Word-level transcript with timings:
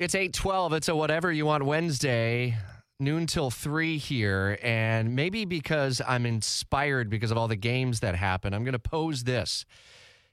It's 0.00 0.14
812. 0.14 0.72
It's 0.72 0.88
a 0.88 0.96
whatever 0.96 1.30
you 1.30 1.44
want 1.44 1.66
Wednesday, 1.66 2.56
noon 2.98 3.26
till 3.26 3.50
3 3.50 3.98
here. 3.98 4.58
And 4.62 5.14
maybe 5.14 5.44
because 5.44 6.00
I'm 6.08 6.24
inspired 6.24 7.10
because 7.10 7.30
of 7.30 7.36
all 7.36 7.48
the 7.48 7.56
games 7.56 8.00
that 8.00 8.14
happen, 8.14 8.54
I'm 8.54 8.64
going 8.64 8.72
to 8.72 8.78
pose 8.78 9.24
this. 9.24 9.66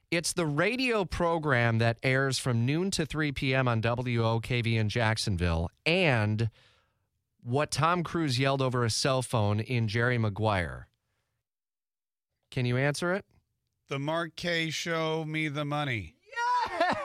It's 0.09 0.31
the 0.31 0.45
radio 0.45 1.03
program 1.03 1.79
that 1.79 1.97
airs 2.01 2.39
from 2.39 2.65
noon 2.65 2.91
to 2.91 3.05
3 3.05 3.33
p.m. 3.33 3.67
on 3.67 3.81
WOKV 3.81 4.73
in 4.73 4.87
Jacksonville 4.87 5.69
and 5.85 6.49
what 7.43 7.69
Tom 7.69 8.03
Cruise 8.03 8.39
yelled 8.39 8.61
over 8.61 8.85
a 8.85 8.89
cell 8.89 9.21
phone 9.21 9.59
in 9.59 9.89
Jerry 9.89 10.17
Maguire. 10.17 10.87
Can 12.51 12.65
you 12.65 12.77
answer 12.77 13.13
it? 13.13 13.25
The 13.89 13.99
Mark 13.99 14.37
Kaye 14.37 14.69
Show, 14.69 15.25
me 15.25 15.49
the 15.49 15.65
money. 15.65 16.13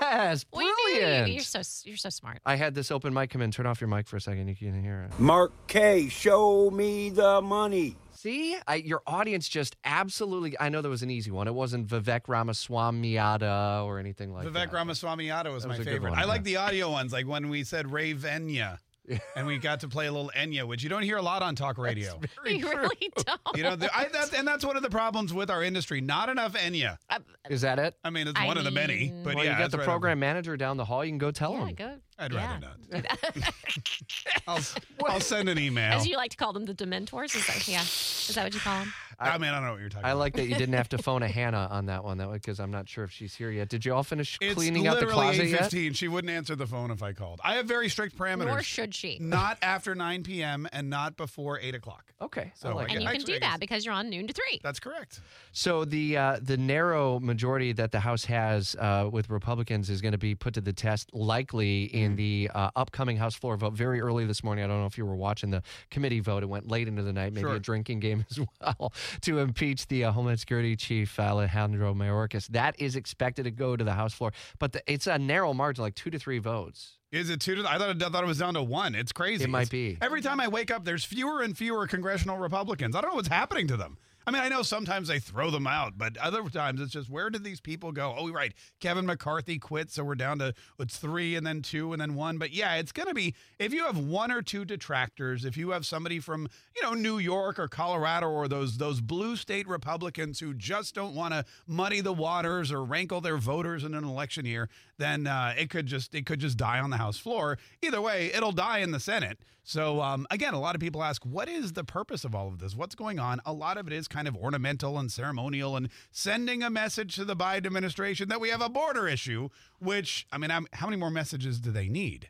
Yes, 0.00 0.44
We 0.52 0.64
knew 0.64 0.70
you. 0.70 0.71
Brilliant. 0.98 1.32
You're 1.32 1.42
so 1.42 1.62
you're 1.88 1.96
so 1.96 2.08
smart. 2.10 2.38
I 2.44 2.56
had 2.56 2.74
this 2.74 2.90
open 2.90 3.12
mic 3.14 3.30
come 3.30 3.42
in. 3.42 3.50
Turn 3.50 3.66
off 3.66 3.80
your 3.80 3.88
mic 3.88 4.06
for 4.06 4.16
a 4.16 4.20
second. 4.20 4.48
You 4.48 4.54
can 4.56 4.80
hear 4.82 5.08
it. 5.10 5.18
Mark 5.20 5.52
Kaye, 5.68 6.08
show 6.08 6.70
me 6.70 7.10
the 7.10 7.40
money. 7.42 7.96
See, 8.12 8.56
I, 8.68 8.76
your 8.76 9.02
audience 9.06 9.48
just 9.48 9.74
absolutely. 9.84 10.56
I 10.60 10.68
know 10.68 10.80
there 10.80 10.90
was 10.90 11.02
an 11.02 11.10
easy 11.10 11.30
one. 11.30 11.48
It 11.48 11.54
wasn't 11.54 11.88
Vivek 11.88 12.26
Ramaswamyada 12.26 13.84
or 13.84 13.98
anything 13.98 14.32
like 14.32 14.46
Vivek 14.46 14.52
that. 14.52 14.72
Ramaswamy 14.72 15.26
Yadav 15.26 15.52
was 15.52 15.62
That 15.64 15.70
my 15.70 15.78
was 15.78 15.80
a 15.80 15.90
good 15.90 15.94
favorite. 15.94 16.10
one, 16.10 16.18
I 16.18 16.22
yeah. 16.22 16.28
like 16.28 16.44
the 16.44 16.56
audio 16.56 16.90
ones, 16.90 17.12
like 17.12 17.26
when 17.26 17.48
we 17.48 17.64
said 17.64 17.90
Ray 17.90 18.14
Venya. 18.14 18.78
and 19.36 19.48
we 19.48 19.58
got 19.58 19.80
to 19.80 19.88
play 19.88 20.06
a 20.06 20.12
little 20.12 20.30
Enya, 20.36 20.64
which 20.64 20.84
you 20.84 20.88
don't 20.88 21.02
hear 21.02 21.16
a 21.16 21.22
lot 21.22 21.42
on 21.42 21.56
talk 21.56 21.76
radio. 21.76 22.20
You 22.46 22.68
really 22.68 23.10
don't. 23.16 23.40
You 23.56 23.64
know, 23.64 23.74
the, 23.74 23.94
I, 23.96 24.06
that, 24.06 24.32
and 24.32 24.46
that's 24.46 24.64
one 24.64 24.76
of 24.76 24.82
the 24.84 24.90
problems 24.90 25.34
with 25.34 25.50
our 25.50 25.62
industry. 25.64 26.00
Not 26.00 26.28
enough 26.28 26.54
Enya. 26.54 26.98
Uh, 27.10 27.18
Is 27.50 27.62
that 27.62 27.78
it? 27.78 27.94
I 28.04 28.10
mean, 28.10 28.28
it's 28.28 28.38
I 28.38 28.46
one 28.46 28.56
of 28.56 28.64
the 28.64 28.70
many, 28.70 29.10
mean- 29.10 29.22
but 29.24 29.34
well, 29.34 29.44
yeah, 29.44 29.52
you 29.52 29.58
got 29.58 29.64
it's 29.66 29.72
the 29.72 29.78
right 29.78 29.84
program 29.86 30.20
manager 30.20 30.56
down 30.56 30.76
the 30.76 30.84
hall. 30.84 31.04
You 31.04 31.10
can 31.10 31.18
go 31.18 31.30
tell 31.32 31.52
yeah, 31.54 31.66
him. 31.66 31.74
go. 31.74 31.94
I'd 32.18 32.32
yeah. 32.32 32.60
rather 32.60 32.66
not. 32.92 33.54
I'll, 34.46 34.60
I'll 35.06 35.20
send 35.20 35.48
an 35.48 35.58
email. 35.58 35.92
As 35.92 36.06
you 36.06 36.16
like 36.16 36.30
to 36.32 36.36
call 36.36 36.52
them, 36.52 36.64
the 36.66 36.74
Dementors. 36.74 37.34
Is 37.36 37.46
that 37.46 37.66
yeah? 37.66 37.82
Is 37.82 38.34
that 38.34 38.44
what 38.44 38.54
you 38.54 38.60
call 38.60 38.80
them? 38.80 38.92
I 39.18 39.38
mean, 39.38 39.50
I 39.50 39.54
don't 39.54 39.64
know 39.64 39.72
what 39.72 39.80
you're 39.80 39.88
talking 39.88 40.04
I 40.04 40.10
about. 40.10 40.18
like 40.18 40.34
that 40.34 40.46
you 40.46 40.54
didn't 40.56 40.74
have 40.74 40.88
to 40.90 40.98
phone 41.02 41.22
a 41.22 41.28
Hannah 41.28 41.68
on 41.70 41.86
that 41.86 42.02
one, 42.02 42.18
that 42.18 42.30
because 42.32 42.58
I'm 42.58 42.70
not 42.70 42.88
sure 42.88 43.04
if 43.04 43.12
she's 43.12 43.34
here 43.34 43.50
yet. 43.50 43.68
Did 43.68 43.84
you 43.84 43.94
all 43.94 44.02
finish 44.02 44.36
It's 44.40 44.54
cleaning 44.54 44.86
out 44.86 44.94
the 44.94 45.06
literally 45.06 45.48
closet 45.48 45.72
yet? 45.72 45.96
She 45.96 46.08
wouldn't 46.08 46.30
answer 46.30 46.56
the 46.56 46.66
phone 46.66 46.90
if 46.90 47.02
I 47.02 47.12
called. 47.12 47.40
I 47.44 47.54
have 47.54 47.66
very 47.66 47.88
strict 47.88 48.16
parameters. 48.16 48.46
Nor 48.46 48.62
should 48.62 48.94
she. 48.94 49.18
Not 49.20 49.58
after 49.62 49.94
9 49.94 50.22
p.m. 50.24 50.68
and 50.72 50.90
not 50.90 51.16
before 51.16 51.60
8 51.60 51.74
o'clock. 51.74 52.12
Okay, 52.20 52.52
So 52.54 52.74
like 52.74 52.90
I 52.90 52.92
it. 52.92 52.94
And 52.94 53.02
you 53.02 53.08
can 53.08 53.16
Actually, 53.16 53.32
do 53.34 53.40
that 53.40 53.60
because 53.60 53.84
you're 53.84 53.94
on 53.94 54.08
noon 54.08 54.28
to 54.28 54.32
three. 54.32 54.60
That's 54.62 54.78
correct. 54.78 55.20
So 55.50 55.84
the 55.84 56.16
uh, 56.16 56.38
the 56.40 56.56
narrow 56.56 57.18
majority 57.18 57.72
that 57.72 57.90
the 57.90 57.98
House 58.00 58.24
has 58.26 58.76
uh, 58.78 59.08
with 59.10 59.28
Republicans 59.28 59.90
is 59.90 60.00
going 60.00 60.12
to 60.12 60.18
be 60.18 60.34
put 60.34 60.54
to 60.54 60.60
the 60.60 60.72
test 60.72 61.12
likely. 61.12 61.84
In 62.02 62.16
the 62.16 62.50
uh, 62.54 62.70
upcoming 62.76 63.16
House 63.16 63.34
floor 63.34 63.56
vote 63.56 63.72
very 63.74 64.00
early 64.00 64.24
this 64.26 64.42
morning. 64.44 64.64
I 64.64 64.68
don't 64.68 64.80
know 64.80 64.86
if 64.86 64.96
you 64.98 65.06
were 65.06 65.16
watching 65.16 65.50
the 65.50 65.62
committee 65.90 66.20
vote. 66.20 66.42
It 66.42 66.46
went 66.48 66.68
late 66.68 66.88
into 66.88 67.02
the 67.02 67.12
night, 67.12 67.32
maybe 67.32 67.46
Sure. 67.46 67.54
a 67.56 67.60
drinking 67.60 68.00
game 68.00 68.24
as 68.30 68.38
well, 68.60 68.92
to 69.22 69.38
impeach 69.38 69.86
the 69.88 70.04
uh, 70.04 70.12
Homeland 70.12 70.40
Security 70.40 70.76
Chief 70.76 71.18
Alejandro 71.18 71.94
Mayorkas. 71.94 72.46
That 72.48 72.74
is 72.78 72.96
expected 72.96 73.44
to 73.44 73.50
go 73.50 73.76
to 73.76 73.84
the 73.84 73.92
House 73.94 74.12
floor, 74.14 74.32
but 74.58 74.72
the, 74.72 74.82
it's 74.92 75.06
a 75.06 75.18
narrow 75.18 75.52
margin, 75.54 75.82
like 75.82 75.94
two 75.94 76.10
to 76.10 76.18
three 76.18 76.38
votes. 76.38 76.98
Is 77.10 77.28
it 77.28 77.40
two 77.40 77.54
to? 77.56 77.70
I 77.70 77.76
thought 77.76 77.90
it, 77.90 78.02
I 78.02 78.08
thought 78.08 78.24
it 78.24 78.26
was 78.26 78.38
down 78.38 78.54
to 78.54 78.62
one. 78.62 78.94
It's 78.94 79.12
crazy. 79.12 79.44
It 79.44 79.50
might 79.50 79.62
It's- 79.62 79.68
be. 79.70 79.98
Every 80.00 80.22
time 80.22 80.40
I 80.40 80.48
wake 80.48 80.70
up, 80.70 80.84
there's 80.84 81.04
fewer 81.04 81.42
and 81.42 81.56
fewer 81.56 81.86
congressional 81.86 82.38
Republicans. 82.38 82.96
I 82.96 83.02
don't 83.02 83.10
know 83.10 83.16
what's 83.16 83.28
happening 83.28 83.66
to 83.68 83.76
them. 83.76 83.98
I 84.26 84.30
mean, 84.30 84.42
I 84.42 84.48
know 84.48 84.62
sometimes 84.62 85.08
they 85.08 85.18
throw 85.18 85.50
them 85.50 85.66
out, 85.66 85.94
but 85.96 86.16
other 86.18 86.42
times 86.48 86.80
it's 86.80 86.92
just 86.92 87.10
where 87.10 87.30
did 87.30 87.44
these 87.44 87.60
people 87.60 87.92
go? 87.92 88.14
Oh, 88.16 88.30
right, 88.30 88.52
Kevin 88.80 89.06
McCarthy 89.06 89.58
quit, 89.58 89.90
so 89.90 90.04
we're 90.04 90.14
down 90.14 90.38
to 90.38 90.54
it's 90.78 90.96
three 90.96 91.34
and 91.34 91.46
then 91.46 91.62
two 91.62 91.92
and 91.92 92.00
then 92.00 92.14
one. 92.14 92.38
But 92.38 92.52
yeah, 92.52 92.74
it's 92.74 92.92
going 92.92 93.08
to 93.08 93.14
be 93.14 93.34
if 93.58 93.72
you 93.72 93.84
have 93.84 93.98
one 93.98 94.30
or 94.30 94.42
two 94.42 94.64
detractors, 94.64 95.44
if 95.44 95.56
you 95.56 95.70
have 95.70 95.84
somebody 95.84 96.20
from 96.20 96.48
you 96.76 96.82
know 96.82 96.94
New 96.94 97.18
York 97.18 97.58
or 97.58 97.68
Colorado 97.68 98.28
or 98.28 98.48
those 98.48 98.78
those 98.78 99.00
blue 99.00 99.36
state 99.36 99.66
Republicans 99.66 100.40
who 100.40 100.54
just 100.54 100.94
don't 100.94 101.14
want 101.14 101.34
to 101.34 101.44
muddy 101.66 102.00
the 102.00 102.12
waters 102.12 102.70
or 102.70 102.84
rankle 102.84 103.20
their 103.20 103.38
voters 103.38 103.84
in 103.84 103.94
an 103.94 104.04
election 104.04 104.44
year, 104.44 104.68
then 104.98 105.26
uh, 105.26 105.54
it 105.58 105.70
could 105.70 105.86
just 105.86 106.14
it 106.14 106.26
could 106.26 106.40
just 106.40 106.56
die 106.56 106.78
on 106.78 106.90
the 106.90 106.96
House 106.96 107.18
floor. 107.18 107.58
Either 107.82 108.00
way, 108.00 108.30
it'll 108.34 108.52
die 108.52 108.78
in 108.78 108.92
the 108.92 109.00
Senate. 109.00 109.38
So 109.64 110.00
um, 110.00 110.26
again, 110.30 110.54
a 110.54 110.60
lot 110.60 110.74
of 110.74 110.80
people 110.80 111.02
ask, 111.02 111.24
what 111.24 111.48
is 111.48 111.72
the 111.72 111.84
purpose 111.84 112.24
of 112.24 112.34
all 112.34 112.48
of 112.48 112.58
this? 112.58 112.74
What's 112.76 112.94
going 112.94 113.18
on? 113.18 113.40
A 113.46 113.52
lot 113.52 113.76
of 113.76 113.86
it 113.86 113.92
is 113.92 114.08
kind 114.12 114.28
of 114.28 114.36
ornamental 114.36 114.98
and 114.98 115.10
ceremonial 115.10 115.76
and 115.76 115.88
sending 116.10 116.62
a 116.62 116.70
message 116.70 117.16
to 117.16 117.24
the 117.24 117.34
Biden 117.34 117.66
administration 117.66 118.28
that 118.28 118.40
we 118.40 118.50
have 118.50 118.60
a 118.60 118.68
border 118.68 119.08
issue. 119.08 119.48
Which 119.80 120.26
I 120.30 120.38
mean, 120.38 120.50
I'm, 120.50 120.66
how 120.72 120.86
many 120.86 120.98
more 120.98 121.10
messages 121.10 121.58
do 121.58 121.72
they 121.72 121.88
need? 121.88 122.28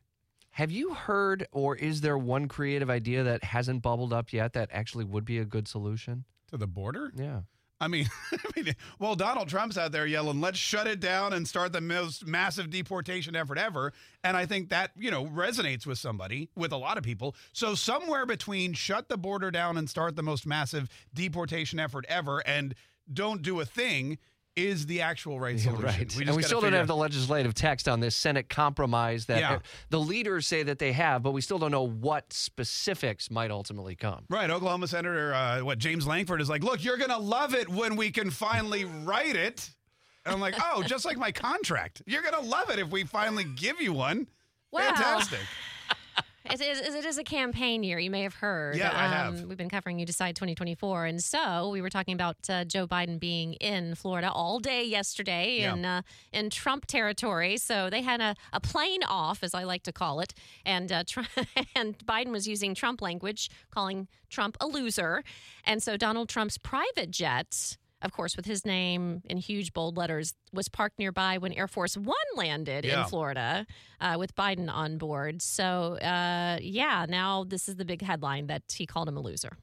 Have 0.53 0.71
you 0.71 0.95
heard, 0.95 1.47
or 1.51 1.77
is 1.77 2.03
there 2.03 2.19
one 2.19 2.47
creative 2.47 2.91
idea 2.91 3.23
that 3.25 3.43
hasn't 3.43 3.83
bubbled 3.83 4.13
up 4.13 4.33
yet 4.33 4.53
that 4.53 4.69
actually 4.71 5.05
would 5.05 5.25
be 5.25 5.39
a 5.39 5.45
good 5.45 5.67
solution? 5.67 6.25
To 6.49 6.59
the 6.59 6.67
border? 6.67 7.11
Yeah. 7.17 7.41
I 7.83 7.89
mean, 7.89 8.09
I 8.33 8.61
mean, 8.61 8.77
well, 9.01 9.17
Donald 9.17 9.49
Trump's 9.49 9.77
out 9.77 9.91
there 9.91 10.07
yelling, 10.07 10.41
"Let's 10.41 10.59
shut 10.59 10.87
it 10.87 11.01
down 11.01 11.33
and 11.33 11.47
start 11.49 11.73
the 11.73 11.81
most 11.81 12.25
massive 12.25 12.71
deportation 12.71 13.35
effort 13.35 13.59
ever." 13.59 13.93
And 14.23 14.37
I 14.37 14.47
think 14.47 14.69
that 14.69 14.93
you 14.97 15.11
know 15.11 15.27
resonates 15.27 15.85
with 15.85 15.99
somebody, 15.99 16.49
with 16.55 16.71
a 16.71 16.77
lot 16.77 16.97
of 16.97 17.03
people. 17.03 17.35
So 17.53 17.75
somewhere 17.75 18.25
between 18.25 18.73
shut 18.73 19.09
the 19.09 19.19
border 19.19 19.51
down 19.51 19.77
and 19.77 19.91
start 19.91 20.15
the 20.15 20.23
most 20.23 20.47
massive 20.47 20.89
deportation 21.13 21.81
effort 21.81 22.07
ever, 22.09 22.39
and 22.47 22.77
don't 23.13 23.43
do 23.43 23.59
a 23.59 23.65
thing, 23.65 24.19
is 24.55 24.87
the 24.87 25.01
actual 25.01 25.41
right 25.41 25.59
solution. 25.59 25.85
Right. 25.85 26.09
just 26.09 26.21
and 26.21 26.37
we 26.37 26.43
still 26.43 26.61
don't 26.61 26.69
figure 26.69 26.79
have 26.79 26.87
the 26.87 26.97
legislative 26.97 27.55
text 27.55 27.89
on 27.89 28.01
this 28.01 28.15
Senate 28.15 28.49
compromise 28.49 29.27
that 29.27 29.41
Yeah. 29.41 29.59
the 29.91 29.99
leaders 30.01 30.47
say 30.47 30.63
that 30.63 30.79
they 30.79 30.93
have, 30.93 31.23
but 31.23 31.31
we 31.33 31.41
still 31.41 31.59
don't 31.59 31.71
know 31.71 31.87
what 31.87 32.33
specifics 32.33 33.31
might 33.31 33.51
ultimately 33.51 33.95
come. 33.95 34.25
Right, 34.29 34.51
Oklahoma 34.51 34.89
Senator, 34.89 35.33
uh, 35.33 35.61
what 35.61 35.79
James 35.79 36.07
Lankford 36.07 36.41
is 36.41 36.49
like. 36.51 36.63
Look, 36.63 36.85
you're 36.85 36.99
gonna 36.99 37.19
love 37.19 37.55
it 37.55 37.69
when 37.69 37.97
we 37.97 38.11
can 38.11 38.31
finally 38.31 38.85
write 38.85 39.37
it. 39.37 39.71
And 40.25 40.35
I'm 40.35 40.41
like, 40.41 40.55
oh, 40.63 40.83
just 40.83 41.05
like 41.05 41.17
my 41.17 41.33
contract, 41.33 42.03
you're 42.07 42.23
gonna 42.23 42.41
love 42.47 42.71
it 42.71 42.79
if 42.79 42.89
we 42.91 43.05
finally 43.05 43.45
give 43.45 43.81
you 43.81 43.93
one. 43.93 44.27
Well, 44.71 44.87
Fantastic. 44.95 45.41
It 46.53 46.61
is, 46.61 46.95
it 46.95 47.05
is 47.05 47.19
a 47.19 47.25
campaign 47.25 47.83
year. 47.83 47.99
You 47.99 48.11
may 48.11 48.23
have 48.23 48.35
heard. 48.35 48.75
Um, 48.75 48.79
Yeah, 48.81 48.91
I 48.95 49.07
have. 49.09 49.43
We've 49.45 49.57
been 49.57 49.71
covering 49.71 49.99
You 49.99 50.07
Decide 50.07 50.37
2024. 50.37 51.07
And 51.07 51.23
so 51.23 51.71
we 51.71 51.81
were 51.81 51.89
talking 51.91 52.15
about 52.15 52.37
uh, 52.49 52.65
Joe 52.65 52.87
Biden 52.87 53.19
being 53.19 53.55
in 53.55 53.95
Florida 53.95 54.31
all 54.31 54.59
day 54.59 54.85
yesterday 54.85 55.61
Yeah. 55.61 55.73
in, 55.75 55.85
uh, 55.85 56.03
in 56.33 56.51
Trump 56.51 56.87
territory. 56.87 57.57
So 57.57 57.89
they 57.91 58.03
had 58.03 58.21
a, 58.21 58.35
a 58.53 58.61
plane 58.61 59.03
off, 59.05 59.43
as 59.43 59.55
I 59.55 59.65
like 59.65 59.83
to 59.85 59.93
call 59.93 60.21
it. 60.21 60.35
And, 60.67 60.93
uh, 60.93 61.05
Tr- 61.07 61.21
and 61.77 61.97
Biden 61.99 62.31
was 62.33 62.47
using 62.47 62.75
Trump 62.75 63.01
language, 63.01 63.51
calling 63.71 64.09
Trump 64.29 64.57
a 64.61 64.67
loser. 64.67 65.25
And 65.65 65.83
so 65.83 65.97
Donald 65.97 66.29
Trump's 66.29 66.59
private 66.59 67.11
jet. 67.11 67.77
Of 68.03 68.13
course, 68.13 68.37
with 68.37 68.45
his 68.47 68.67
name 68.67 69.23
in 69.25 69.37
huge 69.39 69.73
bold 69.73 69.97
letters, 69.97 70.35
was 70.53 70.69
parked 70.69 70.99
nearby 70.99 71.39
when 71.39 71.53
Air 71.53 71.69
Force 71.69 71.97
One 71.97 72.17
landed 72.35 72.85
Yeah. 72.85 73.03
in 73.03 73.09
Florida 73.09 73.67
uh, 74.01 74.17
with 74.19 74.35
Biden 74.35 74.69
on 74.71 74.99
board. 74.99 75.41
So, 75.41 75.95
uh, 75.99 76.59
yeah, 76.61 77.07
now 77.09 77.45
this 77.45 77.69
is 77.69 77.77
the 77.77 77.85
big 77.85 78.03
headline 78.03 78.49
that 78.49 78.63
he 78.75 78.87
called 78.87 79.09
him 79.09 79.17
a 79.17 79.21
loser. 79.21 79.57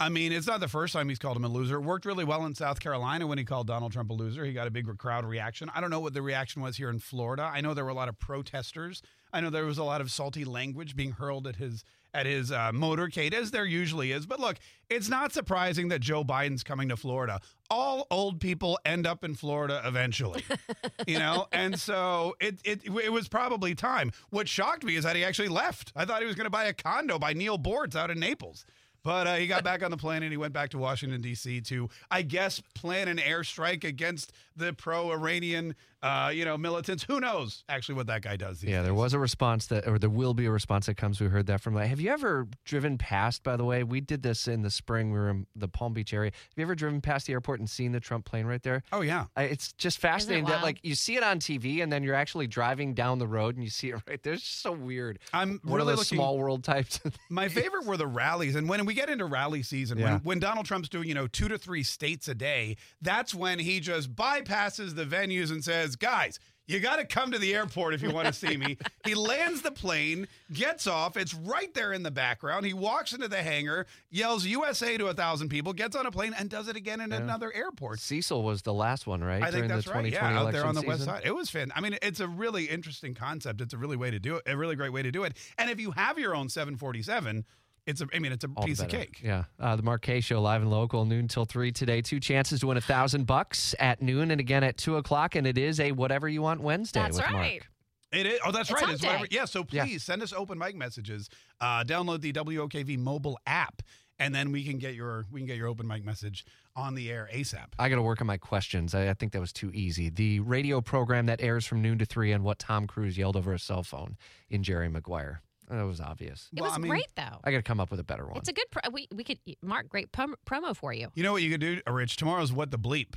I 0.00 0.08
mean, 0.08 0.32
it's 0.32 0.48
not 0.48 0.58
the 0.58 0.66
first 0.68 0.92
time 0.92 1.08
he's 1.08 1.20
called 1.20 1.36
him 1.36 1.44
a 1.44 1.48
loser. 1.48 1.76
It 1.76 1.82
worked 1.82 2.04
really 2.04 2.24
well 2.24 2.44
in 2.46 2.54
South 2.56 2.80
Carolina 2.80 3.28
when 3.28 3.38
he 3.38 3.44
called 3.44 3.68
Donald 3.68 3.92
Trump 3.92 4.10
a 4.10 4.12
loser. 4.12 4.44
He 4.44 4.52
got 4.52 4.66
a 4.66 4.70
big 4.70 4.86
crowd 4.98 5.24
reaction. 5.24 5.70
I 5.72 5.80
don't 5.80 5.90
know 5.90 6.00
what 6.00 6.14
the 6.14 6.20
reaction 6.22 6.60
was 6.62 6.76
here 6.76 6.90
in 6.90 6.98
Florida. 6.98 7.48
I 7.54 7.60
know 7.60 7.74
there 7.74 7.84
were 7.84 7.90
a 7.90 7.94
lot 7.94 8.08
of 8.08 8.18
protesters. 8.18 9.02
I 9.34 9.40
know 9.40 9.50
there 9.50 9.66
was 9.66 9.78
a 9.78 9.84
lot 9.84 10.00
of 10.00 10.12
salty 10.12 10.44
language 10.44 10.94
being 10.94 11.10
hurled 11.10 11.48
at 11.48 11.56
his 11.56 11.84
at 12.14 12.26
his 12.26 12.52
uh, 12.52 12.70
motorcade, 12.70 13.34
as 13.34 13.50
there 13.50 13.64
usually 13.64 14.12
is. 14.12 14.24
But 14.24 14.38
look, 14.38 14.58
it's 14.88 15.08
not 15.08 15.32
surprising 15.32 15.88
that 15.88 16.00
Joe 16.00 16.22
Biden's 16.22 16.62
coming 16.62 16.88
to 16.90 16.96
Florida. 16.96 17.40
All 17.68 18.06
old 18.12 18.40
people 18.40 18.78
end 18.84 19.04
up 19.04 19.24
in 19.24 19.34
Florida 19.34 19.82
eventually, 19.84 20.44
you 21.08 21.18
know. 21.18 21.48
And 21.50 21.78
so 21.78 22.36
it, 22.40 22.60
it 22.64 22.82
it 22.86 23.12
was 23.12 23.28
probably 23.28 23.74
time. 23.74 24.12
What 24.30 24.48
shocked 24.48 24.84
me 24.84 24.94
is 24.94 25.02
that 25.02 25.16
he 25.16 25.24
actually 25.24 25.48
left. 25.48 25.92
I 25.96 26.04
thought 26.04 26.20
he 26.20 26.26
was 26.26 26.36
going 26.36 26.46
to 26.46 26.50
buy 26.50 26.66
a 26.66 26.72
condo 26.72 27.18
by 27.18 27.32
Neil 27.32 27.58
Boards 27.58 27.96
out 27.96 28.12
in 28.12 28.20
Naples. 28.20 28.64
But 29.02 29.26
uh, 29.26 29.34
he 29.34 29.46
got 29.46 29.62
back 29.62 29.82
on 29.82 29.90
the 29.90 29.98
plane 29.98 30.22
and 30.22 30.32
he 30.32 30.38
went 30.38 30.54
back 30.54 30.70
to 30.70 30.78
Washington, 30.78 31.20
D.C. 31.20 31.60
to, 31.60 31.90
I 32.10 32.22
guess, 32.22 32.62
plan 32.74 33.06
an 33.06 33.18
airstrike 33.18 33.84
against 33.84 34.32
the 34.56 34.72
pro 34.72 35.12
Iranian 35.12 35.74
uh, 36.04 36.28
you 36.28 36.44
know, 36.44 36.56
militants. 36.58 37.02
Who 37.02 37.18
knows 37.18 37.64
actually 37.68 37.94
what 37.96 38.06
that 38.08 38.20
guy 38.22 38.36
does? 38.36 38.60
These 38.60 38.70
Yeah, 38.70 38.82
there 38.82 38.92
was 38.94 39.14
a 39.14 39.18
response 39.18 39.66
that, 39.68 39.88
or 39.88 39.98
there 39.98 40.10
will 40.10 40.34
be 40.34 40.44
a 40.46 40.50
response 40.50 40.86
that 40.86 40.96
comes. 40.96 41.18
We 41.20 41.28
heard 41.28 41.46
that 41.46 41.60
from. 41.62 41.74
Have 41.76 41.98
you 41.98 42.10
ever 42.10 42.46
driven 42.64 42.98
past? 42.98 43.42
By 43.42 43.56
the 43.56 43.64
way, 43.64 43.82
we 43.84 44.00
did 44.00 44.22
this 44.22 44.46
in 44.46 44.60
the 44.62 44.70
spring. 44.70 45.10
We 45.12 45.18
were 45.18 45.30
in 45.30 45.46
the 45.56 45.66
Palm 45.66 45.94
Beach 45.94 46.12
area. 46.12 46.30
Have 46.30 46.52
you 46.56 46.62
ever 46.62 46.74
driven 46.74 47.00
past 47.00 47.26
the 47.26 47.32
airport 47.32 47.58
and 47.60 47.68
seen 47.70 47.92
the 47.92 48.00
Trump 48.00 48.26
plane 48.26 48.44
right 48.46 48.62
there? 48.62 48.82
Oh 48.92 49.00
yeah. 49.00 49.24
I, 49.34 49.44
it's 49.44 49.72
just 49.72 49.98
fascinating 49.98 50.44
that 50.44 50.62
like 50.62 50.78
you 50.82 50.94
see 50.94 51.16
it 51.16 51.22
on 51.22 51.38
TV 51.40 51.82
and 51.82 51.90
then 51.90 52.02
you're 52.02 52.14
actually 52.14 52.46
driving 52.46 52.92
down 52.94 53.18
the 53.18 53.26
road 53.26 53.54
and 53.56 53.64
you 53.64 53.70
see 53.70 53.88
it 53.88 53.96
right 54.06 54.22
there. 54.22 54.34
It's 54.34 54.42
just 54.42 54.60
so 54.60 54.72
weird. 54.72 55.18
I'm 55.32 55.58
One 55.64 55.78
really 55.78 55.80
of 55.80 55.86
those 55.86 55.98
looking. 56.06 56.16
small 56.16 56.36
world 56.38 56.62
types. 56.64 57.00
My 57.30 57.48
favorite 57.48 57.86
were 57.86 57.96
the 57.96 58.06
rallies, 58.06 58.54
and 58.56 58.68
when 58.68 58.84
we 58.84 58.92
get 58.94 59.08
into 59.08 59.24
rally 59.24 59.62
season, 59.62 59.96
Yeah. 59.98 60.04
when, 60.14 60.20
when 60.20 60.38
Donald 60.38 60.66
Trump's 60.66 60.88
doing 60.90 61.08
you 61.08 61.14
know 61.14 61.26
two 61.26 61.48
to 61.48 61.56
three 61.56 61.82
states 61.82 62.28
a 62.28 62.34
day, 62.34 62.76
that's 63.00 63.34
when 63.34 63.58
he 63.58 63.80
just 63.80 64.14
bypasses 64.14 64.94
the 64.94 65.04
venues 65.04 65.50
and 65.50 65.64
says, 65.64 65.93
"Guys, 65.96 66.38
you 66.66 66.80
got 66.80 66.96
to 66.96 67.04
come 67.04 67.30
to 67.32 67.38
the 67.38 67.54
airport 67.54 67.94
if 67.94 68.02
you 68.02 68.10
want 68.10 68.26
to 68.26 68.32
see 68.32 68.56
me." 68.56 68.78
he 69.04 69.14
lands 69.14 69.62
the 69.62 69.70
plane, 69.70 70.28
gets 70.52 70.86
off. 70.86 71.16
It's 71.16 71.34
right 71.34 71.72
there 71.74 71.92
in 71.92 72.02
the 72.02 72.10
background. 72.10 72.66
He 72.66 72.72
walks 72.72 73.12
into 73.12 73.28
the 73.28 73.42
hangar, 73.42 73.86
yells 74.10 74.44
"USA" 74.46 74.96
to 74.96 75.06
a 75.08 75.14
thousand 75.14 75.48
people, 75.48 75.72
gets 75.72 75.94
on 75.94 76.06
a 76.06 76.10
plane, 76.10 76.34
and 76.38 76.48
does 76.48 76.68
it 76.68 76.76
again 76.76 77.00
in 77.00 77.12
another 77.12 77.52
airport. 77.54 78.00
Cecil 78.00 78.42
was 78.42 78.62
the 78.62 78.74
last 78.74 79.06
one, 79.06 79.22
right? 79.22 79.42
I 79.42 79.46
think 79.46 79.66
During 79.66 79.68
that's 79.68 79.84
the 79.84 79.92
right. 79.92 80.10
2020 80.10 80.34
Yeah, 80.34 80.40
out 80.40 80.52
there 80.52 80.66
on 80.66 80.74
the 80.74 80.82
west 80.82 81.04
side. 81.04 81.22
It 81.24 81.34
was 81.34 81.50
fun. 81.50 81.72
I 81.74 81.80
mean, 81.80 81.96
it's 82.02 82.20
a 82.20 82.28
really 82.28 82.64
interesting 82.64 83.14
concept. 83.14 83.60
It's 83.60 83.74
a 83.74 83.78
really 83.78 83.96
way 83.96 84.10
to 84.10 84.18
do 84.18 84.36
it. 84.36 84.42
A 84.46 84.56
really 84.56 84.76
great 84.76 84.92
way 84.92 85.02
to 85.02 85.10
do 85.10 85.24
it. 85.24 85.36
And 85.58 85.70
if 85.70 85.80
you 85.80 85.90
have 85.92 86.18
your 86.18 86.34
own 86.34 86.48
747, 86.48 87.44
it's 87.86 88.00
a. 88.00 88.06
I 88.14 88.18
mean, 88.18 88.32
it's 88.32 88.44
a 88.44 88.48
All 88.56 88.64
piece 88.64 88.80
of 88.80 88.88
cake. 88.88 89.20
Yeah. 89.22 89.44
Uh, 89.60 89.76
the 89.76 89.82
Mark 89.82 90.02
Kaye 90.02 90.20
Show 90.20 90.40
live 90.40 90.62
and 90.62 90.70
local, 90.70 91.04
noon 91.04 91.28
till 91.28 91.44
three 91.44 91.70
today. 91.72 92.00
Two 92.02 92.20
chances 92.20 92.60
to 92.60 92.66
win 92.66 92.76
a 92.76 92.80
thousand 92.80 93.26
bucks 93.26 93.74
at 93.78 94.00
noon 94.02 94.30
and 94.30 94.40
again 94.40 94.64
at 94.64 94.76
two 94.76 94.96
o'clock. 94.96 95.34
And 95.34 95.46
it 95.46 95.58
is 95.58 95.80
a 95.80 95.92
whatever 95.92 96.28
you 96.28 96.42
want 96.42 96.60
Wednesday 96.60 97.00
That's 97.00 97.16
with 97.16 97.26
right. 97.26 97.32
Mark. 97.32 97.68
It 98.12 98.26
is. 98.26 98.40
Oh, 98.46 98.52
that's 98.52 98.70
It's 98.70 98.72
right. 98.72 98.80
hump 98.84 98.94
It's 98.94 99.04
whatever. 99.04 99.26
Yeah. 99.30 99.44
So 99.44 99.64
Yeah. 99.70 99.84
please 99.84 100.02
send 100.04 100.22
us 100.22 100.32
open 100.32 100.56
mic 100.58 100.76
messages. 100.76 101.28
Uh, 101.60 101.82
download 101.84 102.20
the 102.20 102.32
WOKV 102.32 102.96
mobile 102.98 103.38
app, 103.46 103.82
and 104.20 104.32
then 104.34 104.52
we 104.52 104.64
can 104.64 104.78
get 104.78 104.94
your 104.94 105.24
we 105.32 105.40
can 105.40 105.46
get 105.46 105.56
your 105.56 105.66
open 105.68 105.86
mic 105.86 106.04
message 106.04 106.44
on 106.76 106.94
the 106.94 107.10
air 107.10 107.28
ASAP. 107.32 107.66
I 107.78 107.88
got 107.88 107.96
to 107.96 108.02
work 108.02 108.20
on 108.20 108.26
my 108.26 108.36
questions. 108.36 108.94
I, 108.94 109.10
I 109.10 109.14
think 109.14 109.32
that 109.32 109.40
was 109.40 109.52
too 109.52 109.70
easy. 109.74 110.10
The 110.10 110.40
radio 110.40 110.80
program 110.80 111.26
that 111.26 111.40
airs 111.42 111.66
from 111.66 111.82
noon 111.82 111.98
to 111.98 112.04
three 112.06 112.30
and 112.32 112.44
what 112.44 112.58
Tom 112.58 112.86
Cruise 112.86 113.18
yelled 113.18 113.36
over 113.36 113.52
a 113.52 113.58
cell 113.58 113.82
phone 113.82 114.16
in 114.48 114.62
Jerry 114.62 114.88
Maguire. 114.88 115.42
That 115.70 115.82
was 115.86 116.00
obvious. 116.00 116.48
It 116.52 116.60
Well, 116.60 116.70
was 116.70 116.78
I 116.78 116.80
mean, 116.80 116.90
great 116.90 117.08
though. 117.16 117.38
I 117.44 117.50
got 117.50 117.56
to 117.58 117.62
come 117.62 117.80
up 117.80 117.90
with 117.90 118.00
a 118.00 118.04
better 118.04 118.26
one. 118.26 118.36
It's 118.36 118.48
a 118.48 118.52
good. 118.52 118.66
Pro- 118.70 118.90
we 118.92 119.08
we 119.14 119.24
could 119.24 119.38
Mark 119.62 119.88
great 119.88 120.12
prom- 120.12 120.36
promo 120.46 120.76
for 120.76 120.92
you. 120.92 121.08
You 121.14 121.22
know 121.22 121.32
what 121.32 121.42
you 121.42 121.50
could 121.50 121.60
do, 121.60 121.80
Rich? 121.86 122.16
Tomorrow's 122.16 122.52
what 122.52 122.70
the 122.70 122.78
bleep. 122.78 123.14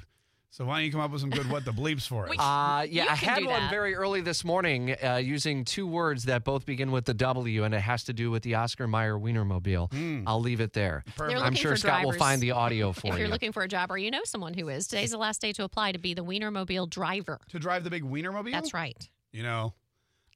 So 0.50 0.66
why 0.66 0.78
don't 0.78 0.86
you 0.86 0.92
come 0.94 1.02
up 1.02 1.12
with 1.12 1.20
some 1.20 1.30
good 1.30 1.52
what 1.52 1.66
the 1.66 1.72
bleeps 1.74 2.08
for 2.08 2.24
us? 2.30 2.30
We- 2.32 2.38
Uh, 2.40 2.82
yeah, 2.90 3.04
You 3.04 3.10
I 3.10 3.16
can 3.18 3.30
had 3.30 3.40
do 3.40 3.48
one 3.48 3.60
that. 3.64 3.70
very 3.70 3.94
early 3.96 4.22
this 4.22 4.46
morning 4.46 4.96
uh, 5.04 5.16
using 5.18 5.66
two 5.66 5.86
words 5.86 6.24
that 6.24 6.46
both 6.46 6.66
begin 6.66 6.92
with 6.92 7.04
the 7.04 7.14
W, 7.14 7.66
and 7.66 7.76
it 7.76 7.82
has 7.82 8.06
to 8.06 8.14
do 8.14 8.32
with 8.32 8.44
the 8.44 8.56
Oscar 8.56 8.88
Mayer 8.88 9.16
Wienermobile. 9.20 10.24
I'll 10.26 10.40
leave 10.40 10.62
it 10.62 10.72
there. 10.74 11.04
They're 11.18 11.32
I'm 11.32 11.36
looking 11.38 11.54
sure 11.58 11.72
for 11.72 11.78
Scott 11.78 12.04
will 12.06 12.12
drivers. 12.12 12.20
find 12.20 12.42
the 12.42 12.52
audio 12.52 12.92
for 12.94 13.08
it. 13.08 13.10
if 13.10 13.16
you. 13.16 13.20
you're 13.24 13.30
looking 13.30 13.52
for 13.52 13.62
a 13.64 13.68
job 13.68 13.92
or 13.92 13.98
you 13.98 14.10
know 14.10 14.22
someone 14.24 14.54
who 14.54 14.70
is, 14.70 14.88
today's 14.88 15.12
the 15.12 15.18
last 15.18 15.42
day 15.42 15.52
to 15.52 15.64
apply 15.66 15.92
to 15.92 16.00
be 16.00 16.14
the 16.14 16.24
Wienermobile 16.24 16.90
driver. 16.90 17.40
to 17.50 17.60
drive 17.60 17.84
the 17.84 17.90
big 17.90 18.04
Wienermobile. 18.04 18.52
That's 18.54 18.74
right. 18.74 18.98
You 19.34 19.44
know, 19.44 19.74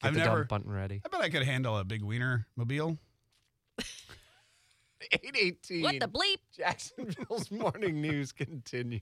Get 0.01 0.07
I've 0.07 0.13
the 0.13 0.19
never. 0.19 0.38
dump 0.38 0.50
button 0.50 0.71
ready. 0.71 1.01
I 1.06 1.09
bet 1.09 1.21
I 1.21 1.30
could 1.30 1.44
handle 1.44 1.77
a 1.77 1.83
big 1.83 2.01
wiener 2.03 2.48
mobile. 2.56 2.98
818. 5.12 5.81
What 5.81 6.00
the 6.00 6.07
bleep? 6.07 6.38
Jacksonville's 6.56 7.51
morning 7.51 8.01
news 8.01 8.31
continues. 8.31 9.01